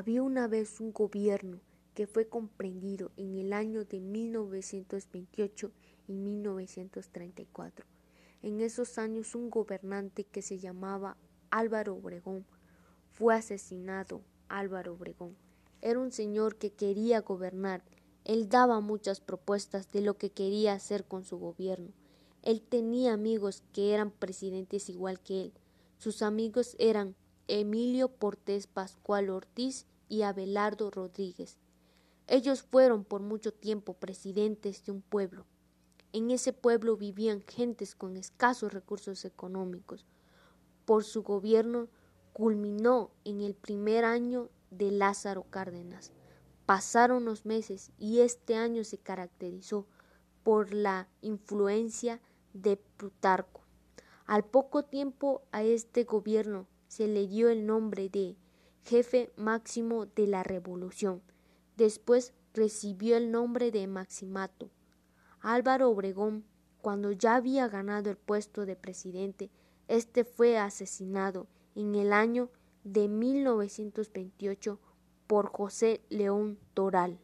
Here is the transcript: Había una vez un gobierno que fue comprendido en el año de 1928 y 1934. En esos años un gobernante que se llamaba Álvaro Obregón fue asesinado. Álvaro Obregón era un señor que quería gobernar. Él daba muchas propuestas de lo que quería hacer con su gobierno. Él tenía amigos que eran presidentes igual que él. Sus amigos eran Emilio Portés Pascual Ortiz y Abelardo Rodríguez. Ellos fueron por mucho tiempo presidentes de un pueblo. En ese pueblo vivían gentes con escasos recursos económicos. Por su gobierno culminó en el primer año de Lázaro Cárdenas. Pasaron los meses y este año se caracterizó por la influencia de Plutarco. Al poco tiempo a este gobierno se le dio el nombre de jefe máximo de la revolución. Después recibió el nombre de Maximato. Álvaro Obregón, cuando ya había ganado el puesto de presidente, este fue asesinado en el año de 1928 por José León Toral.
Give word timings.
Había 0.00 0.22
una 0.22 0.48
vez 0.48 0.80
un 0.80 0.94
gobierno 0.94 1.60
que 1.92 2.06
fue 2.06 2.26
comprendido 2.26 3.12
en 3.18 3.36
el 3.36 3.52
año 3.52 3.84
de 3.84 4.00
1928 4.00 5.72
y 6.08 6.14
1934. 6.14 7.84
En 8.40 8.62
esos 8.62 8.96
años 8.96 9.34
un 9.34 9.50
gobernante 9.50 10.24
que 10.24 10.40
se 10.40 10.58
llamaba 10.58 11.18
Álvaro 11.50 11.96
Obregón 11.96 12.46
fue 13.10 13.34
asesinado. 13.34 14.22
Álvaro 14.48 14.94
Obregón 14.94 15.36
era 15.82 15.98
un 15.98 16.12
señor 16.12 16.56
que 16.56 16.72
quería 16.72 17.20
gobernar. 17.20 17.84
Él 18.24 18.48
daba 18.48 18.80
muchas 18.80 19.20
propuestas 19.20 19.92
de 19.92 20.00
lo 20.00 20.16
que 20.16 20.30
quería 20.30 20.72
hacer 20.72 21.04
con 21.04 21.24
su 21.24 21.36
gobierno. 21.36 21.92
Él 22.42 22.62
tenía 22.62 23.12
amigos 23.12 23.64
que 23.74 23.92
eran 23.92 24.10
presidentes 24.10 24.88
igual 24.88 25.20
que 25.20 25.42
él. 25.42 25.52
Sus 25.98 26.22
amigos 26.22 26.74
eran 26.78 27.16
Emilio 27.52 28.06
Portés 28.08 28.68
Pascual 28.68 29.28
Ortiz 29.28 29.84
y 30.08 30.22
Abelardo 30.22 30.88
Rodríguez. 30.88 31.58
Ellos 32.28 32.62
fueron 32.62 33.02
por 33.02 33.22
mucho 33.22 33.52
tiempo 33.52 33.94
presidentes 33.94 34.84
de 34.84 34.92
un 34.92 35.02
pueblo. 35.02 35.46
En 36.12 36.30
ese 36.30 36.52
pueblo 36.52 36.96
vivían 36.96 37.42
gentes 37.42 37.96
con 37.96 38.16
escasos 38.16 38.72
recursos 38.72 39.24
económicos. 39.24 40.06
Por 40.84 41.02
su 41.02 41.24
gobierno 41.24 41.88
culminó 42.32 43.10
en 43.24 43.40
el 43.40 43.56
primer 43.56 44.04
año 44.04 44.48
de 44.70 44.92
Lázaro 44.92 45.42
Cárdenas. 45.50 46.12
Pasaron 46.66 47.24
los 47.24 47.46
meses 47.46 47.90
y 47.98 48.20
este 48.20 48.54
año 48.54 48.84
se 48.84 48.98
caracterizó 48.98 49.88
por 50.44 50.72
la 50.72 51.08
influencia 51.20 52.20
de 52.52 52.76
Plutarco. 52.76 53.62
Al 54.26 54.44
poco 54.44 54.84
tiempo 54.84 55.42
a 55.50 55.64
este 55.64 56.04
gobierno 56.04 56.68
se 56.90 57.06
le 57.06 57.28
dio 57.28 57.48
el 57.50 57.66
nombre 57.66 58.08
de 58.08 58.36
jefe 58.82 59.30
máximo 59.36 60.06
de 60.06 60.26
la 60.26 60.42
revolución. 60.42 61.22
Después 61.76 62.34
recibió 62.52 63.16
el 63.16 63.30
nombre 63.30 63.70
de 63.70 63.86
Maximato. 63.86 64.70
Álvaro 65.38 65.88
Obregón, 65.88 66.44
cuando 66.82 67.12
ya 67.12 67.36
había 67.36 67.68
ganado 67.68 68.10
el 68.10 68.16
puesto 68.16 68.66
de 68.66 68.74
presidente, 68.74 69.52
este 69.86 70.24
fue 70.24 70.58
asesinado 70.58 71.46
en 71.76 71.94
el 71.94 72.12
año 72.12 72.50
de 72.82 73.06
1928 73.06 74.80
por 75.28 75.46
José 75.46 76.02
León 76.08 76.58
Toral. 76.74 77.20